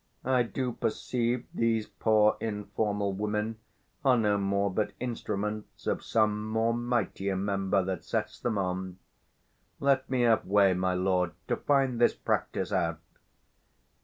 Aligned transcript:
I 0.25 0.41
do 0.41 0.71
perceive 0.71 1.45
These 1.53 1.85
poor 1.85 2.35
informal 2.39 3.13
women 3.13 3.59
are 4.03 4.17
no 4.17 4.39
more 4.39 4.71
But 4.73 4.93
instruments 4.99 5.85
of 5.85 6.03
some 6.03 6.49
more 6.49 6.73
mightier 6.73 7.35
member 7.35 7.77
235 7.83 7.85
That 7.99 8.03
sets 8.03 8.39
them 8.39 8.57
on: 8.57 8.97
let 9.79 10.09
me 10.09 10.21
have 10.21 10.43
way, 10.47 10.73
my 10.73 10.95
lord, 10.95 11.33
To 11.49 11.55
find 11.55 12.01
this 12.01 12.15
practice 12.15 12.71
out. 12.73 12.97